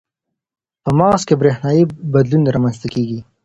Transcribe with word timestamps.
په 0.83 0.89
مغز 0.99 1.21
کې 1.27 1.35
برېښنايي 1.41 1.83
بدلون 2.13 2.43
رامنځته 2.55 2.87
کېږي. 2.93 3.19